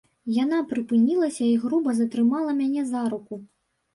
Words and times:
Яна 0.43 0.59
прыпынілася 0.71 1.43
і 1.47 1.51
груба 1.65 1.93
затрымала 1.99 2.51
мяне 2.61 2.87
за 2.95 3.01
руку. 3.13 3.39